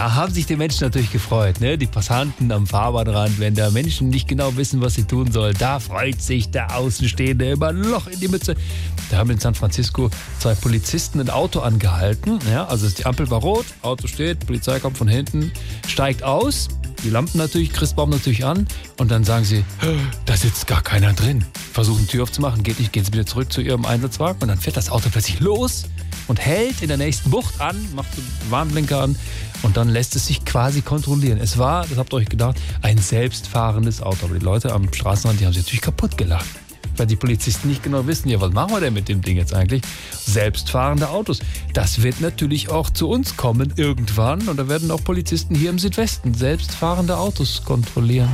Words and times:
Da 0.00 0.14
haben 0.14 0.32
sich 0.32 0.46
die 0.46 0.56
Menschen 0.56 0.84
natürlich 0.84 1.12
gefreut, 1.12 1.60
ne? 1.60 1.76
Die 1.76 1.86
Passanten 1.86 2.50
am 2.52 2.66
Fahrbahnrand, 2.66 3.38
wenn 3.38 3.54
da 3.54 3.68
Menschen 3.68 4.08
nicht 4.08 4.28
genau 4.28 4.56
wissen, 4.56 4.80
was 4.80 4.94
sie 4.94 5.04
tun 5.04 5.30
sollen, 5.30 5.54
da 5.58 5.78
freut 5.78 6.22
sich 6.22 6.50
der 6.50 6.74
Außenstehende 6.74 7.50
immer 7.50 7.68
ein 7.68 7.82
Loch 7.82 8.06
in 8.06 8.18
die 8.18 8.28
Mütze. 8.28 8.54
Da 9.10 9.18
haben 9.18 9.28
in 9.28 9.38
San 9.38 9.54
Francisco 9.54 10.08
zwei 10.38 10.54
Polizisten 10.54 11.20
ein 11.20 11.28
Auto 11.28 11.60
angehalten. 11.60 12.38
Ja, 12.50 12.64
also 12.64 12.88
die 12.88 13.04
Ampel 13.04 13.30
war 13.30 13.40
rot, 13.40 13.66
Auto 13.82 14.06
steht, 14.06 14.46
Polizei 14.46 14.80
kommt 14.80 14.96
von 14.96 15.06
hinten, 15.06 15.52
steigt 15.86 16.22
aus, 16.22 16.68
die 17.04 17.10
Lampen 17.10 17.36
natürlich, 17.36 17.70
Christbaum 17.70 18.08
natürlich 18.08 18.46
an 18.46 18.66
und 18.96 19.10
dann 19.10 19.22
sagen 19.22 19.44
sie, 19.44 19.62
da 20.24 20.34
sitzt 20.34 20.66
gar 20.66 20.80
keiner 20.80 21.12
drin. 21.12 21.44
Versuchen 21.74 22.08
Tür 22.08 22.22
aufzumachen, 22.22 22.62
geht 22.62 22.80
nicht, 22.80 22.94
gehen 22.94 23.04
sie 23.04 23.12
wieder 23.12 23.26
zurück 23.26 23.52
zu 23.52 23.60
ihrem 23.60 23.84
Einsatzwagen 23.84 24.40
und 24.40 24.48
dann 24.48 24.58
fährt 24.58 24.78
das 24.78 24.88
Auto 24.88 25.10
plötzlich 25.10 25.40
los 25.40 25.84
und 26.30 26.38
hält 26.38 26.80
in 26.80 26.88
der 26.88 26.96
nächsten 26.96 27.30
Bucht 27.30 27.60
an, 27.60 27.76
macht 27.94 28.16
den 28.16 28.24
Warnblinker 28.50 29.02
an 29.02 29.16
und 29.62 29.76
dann 29.76 29.88
lässt 29.88 30.14
es 30.14 30.28
sich 30.28 30.44
quasi 30.44 30.80
kontrollieren. 30.80 31.38
Es 31.38 31.58
war, 31.58 31.84
das 31.86 31.98
habt 31.98 32.12
ihr 32.14 32.18
euch 32.18 32.28
gedacht, 32.28 32.56
ein 32.82 32.98
selbstfahrendes 32.98 34.00
Auto. 34.00 34.26
Aber 34.26 34.38
die 34.38 34.44
Leute 34.44 34.72
am 34.72 34.92
Straßenrand, 34.92 35.40
die 35.40 35.44
haben 35.44 35.52
sich 35.52 35.64
natürlich 35.64 35.82
kaputt 35.82 36.16
gelacht. 36.16 36.46
Weil 36.96 37.08
die 37.08 37.16
Polizisten 37.16 37.68
nicht 37.68 37.82
genau 37.82 38.06
wissen, 38.06 38.28
ja, 38.28 38.40
was 38.40 38.52
machen 38.52 38.72
wir 38.72 38.80
denn 38.80 38.94
mit 38.94 39.08
dem 39.08 39.22
Ding 39.22 39.36
jetzt 39.36 39.54
eigentlich? 39.54 39.82
Selbstfahrende 40.12 41.08
Autos. 41.08 41.40
Das 41.74 42.02
wird 42.02 42.20
natürlich 42.20 42.68
auch 42.68 42.90
zu 42.90 43.08
uns 43.08 43.36
kommen 43.36 43.72
irgendwann. 43.74 44.48
Und 44.48 44.56
da 44.56 44.68
werden 44.68 44.90
auch 44.92 45.02
Polizisten 45.02 45.56
hier 45.56 45.70
im 45.70 45.80
Südwesten 45.80 46.32
selbstfahrende 46.34 47.16
Autos 47.16 47.62
kontrollieren. 47.64 48.30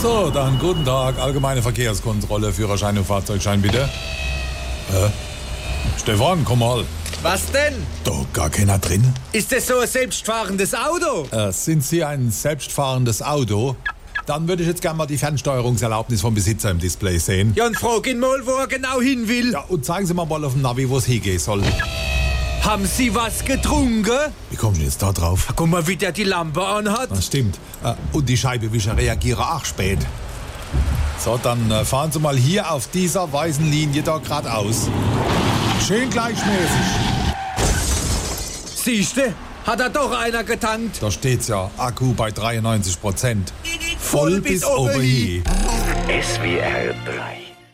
So, 0.00 0.30
dann 0.30 0.56
guten 0.60 0.84
Tag. 0.84 1.18
Allgemeine 1.18 1.62
Verkehrskontrolle, 1.62 2.52
Führerschein 2.52 2.96
und 2.96 3.06
Fahrzeugschein 3.06 3.60
bitte. 3.60 3.88
Äh, 4.92 5.29
Stefan, 6.00 6.42
komm 6.46 6.60
mal. 6.60 6.82
Was 7.20 7.52
denn? 7.52 7.74
Da 8.04 8.12
gar 8.32 8.48
keiner 8.48 8.78
drin. 8.78 9.04
Ist 9.32 9.52
das 9.52 9.66
so 9.66 9.78
ein 9.80 9.86
selbstfahrendes 9.86 10.74
Auto? 10.74 11.26
Äh, 11.30 11.52
sind 11.52 11.84
Sie 11.84 12.02
ein 12.02 12.30
selbstfahrendes 12.30 13.20
Auto? 13.20 13.76
Dann 14.24 14.48
würde 14.48 14.62
ich 14.62 14.68
jetzt 14.70 14.80
gerne 14.80 14.96
mal 14.96 15.04
die 15.04 15.18
Fernsteuerungserlaubnis 15.18 16.22
vom 16.22 16.32
Besitzer 16.32 16.70
im 16.70 16.78
Display 16.78 17.18
sehen. 17.18 17.52
Ja, 17.54 17.66
und 17.66 17.76
frag 17.76 18.06
ihn 18.06 18.18
mal, 18.18 18.40
wo 18.46 18.52
er 18.52 18.66
genau 18.66 18.98
hin 19.02 19.28
will. 19.28 19.52
Ja, 19.52 19.60
und 19.68 19.84
zeigen 19.84 20.06
Sie 20.06 20.14
mir 20.14 20.24
mal 20.24 20.42
auf 20.42 20.54
dem 20.54 20.62
Navi, 20.62 20.88
wo 20.88 20.96
es 20.96 21.04
hingehen 21.04 21.38
soll. 21.38 21.62
Haben 22.62 22.86
Sie 22.86 23.14
was 23.14 23.44
getrunken? 23.44 24.32
Wie 24.48 24.56
kommen 24.56 24.76
Sie 24.76 24.84
jetzt 24.84 25.02
da 25.02 25.12
drauf? 25.12 25.48
Guck 25.54 25.68
mal, 25.68 25.86
wie 25.86 25.96
der 25.96 26.12
die 26.12 26.24
Lampe 26.24 26.64
anhat. 26.66 27.10
Das 27.10 27.26
stimmt. 27.26 27.58
Äh, 27.84 27.92
und 28.14 28.26
die 28.26 28.38
Scheibewischer 28.38 28.96
reagieren 28.96 29.42
auch 29.42 29.66
spät. 29.66 29.98
So, 31.18 31.38
dann 31.42 31.70
äh, 31.70 31.84
fahren 31.84 32.10
Sie 32.10 32.20
mal 32.20 32.38
hier 32.38 32.72
auf 32.72 32.88
dieser 32.88 33.30
weißen 33.30 33.70
Linie 33.70 34.02
da 34.02 34.16
geradeaus. 34.16 34.88
Schön 35.86 36.10
gleichmäßig. 36.10 36.86
Siehste, 38.74 39.34
hat 39.66 39.80
er 39.80 39.90
doch 39.90 40.18
einer 40.18 40.44
getankt. 40.44 41.02
Da 41.02 41.10
steht's 41.10 41.48
ja, 41.48 41.70
Akku 41.76 42.14
bei 42.14 42.30
93 42.30 43.00
Prozent. 43.00 43.52
Voll 43.98 44.40
bis 44.40 44.64
oben. 44.64 45.42
SWR 46.08 46.94
3 47.04 47.49